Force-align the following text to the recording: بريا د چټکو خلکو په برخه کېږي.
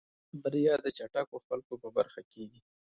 بريا 0.41 0.73
د 0.85 0.87
چټکو 0.97 1.37
خلکو 1.47 1.73
په 1.81 1.87
برخه 1.97 2.21
کېږي. 2.33 2.59